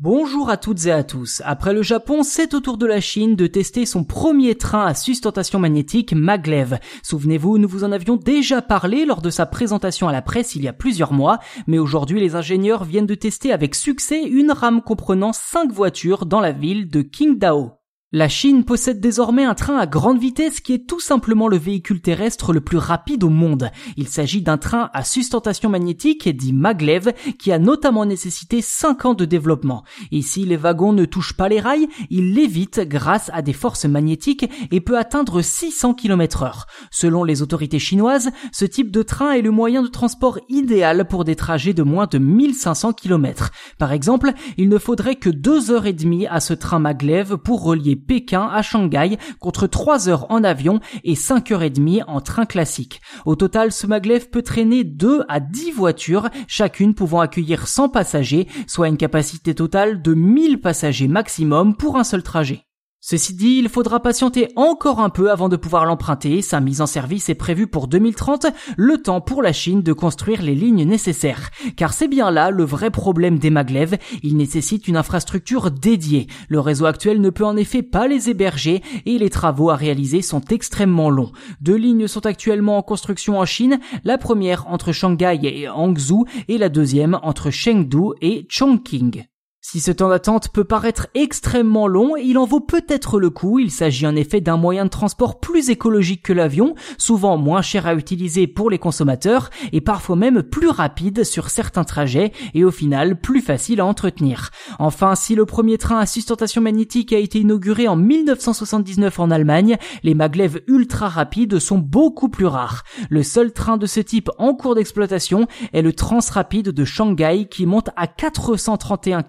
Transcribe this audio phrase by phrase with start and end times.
[0.00, 1.42] Bonjour à toutes et à tous.
[1.44, 4.94] Après le Japon, c'est au tour de la Chine de tester son premier train à
[4.94, 6.78] sustentation magnétique maglev.
[7.02, 10.62] Souvenez-vous, nous vous en avions déjà parlé lors de sa présentation à la presse il
[10.62, 14.82] y a plusieurs mois, mais aujourd'hui les ingénieurs viennent de tester avec succès une rame
[14.82, 17.77] comprenant 5 voitures dans la ville de Qingdao.
[18.10, 22.00] La Chine possède désormais un train à grande vitesse qui est tout simplement le véhicule
[22.00, 23.70] terrestre le plus rapide au monde.
[23.98, 29.12] Il s'agit d'un train à sustentation magnétique dit maglev qui a notamment nécessité 5 ans
[29.12, 29.84] de développement.
[30.10, 34.50] Ici, les wagons ne touchent pas les rails, il lévite grâce à des forces magnétiques
[34.70, 36.66] et peut atteindre 600 km heure.
[36.90, 41.24] Selon les autorités chinoises, ce type de train est le moyen de transport idéal pour
[41.24, 43.50] des trajets de moins de 1500 km.
[43.76, 45.94] Par exemple, il ne faudrait que 2 heures et
[46.30, 51.14] à ce train maglev pour relier Pékin à Shanghai contre 3 heures en avion et
[51.14, 53.00] 5 heures et demie en train classique.
[53.26, 58.46] Au total, ce maglev peut traîner 2 à 10 voitures, chacune pouvant accueillir 100 passagers,
[58.66, 62.67] soit une capacité totale de 1000 passagers maximum pour un seul trajet.
[63.00, 66.42] Ceci dit, il faudra patienter encore un peu avant de pouvoir l'emprunter.
[66.42, 70.42] Sa mise en service est prévue pour 2030, le temps pour la Chine de construire
[70.42, 71.50] les lignes nécessaires.
[71.76, 76.26] Car c'est bien là le vrai problème des maglev, il nécessite une infrastructure dédiée.
[76.48, 80.20] Le réseau actuel ne peut en effet pas les héberger et les travaux à réaliser
[80.20, 81.32] sont extrêmement longs.
[81.60, 86.58] Deux lignes sont actuellement en construction en Chine, la première entre Shanghai et Hangzhou et
[86.58, 89.24] la deuxième entre Chengdu et Chongqing.
[89.70, 93.58] Si ce temps d'attente peut paraître extrêmement long, il en vaut peut-être le coup.
[93.58, 97.86] Il s'agit en effet d'un moyen de transport plus écologique que l'avion, souvent moins cher
[97.86, 102.70] à utiliser pour les consommateurs et parfois même plus rapide sur certains trajets et au
[102.70, 104.52] final plus facile à entretenir.
[104.78, 109.76] Enfin, si le premier train à sustentation magnétique a été inauguré en 1979 en Allemagne,
[110.02, 112.84] les maglev ultra rapides sont beaucoup plus rares.
[113.10, 117.66] Le seul train de ce type en cours d'exploitation est le Transrapide de Shanghai qui
[117.66, 119.22] monte à 431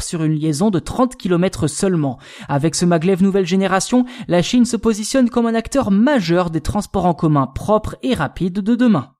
[0.00, 2.18] sur une liaison de 30 km seulement.
[2.48, 7.06] Avec ce maglev nouvelle génération, la Chine se positionne comme un acteur majeur des transports
[7.06, 9.12] en commun propres et rapides de demain.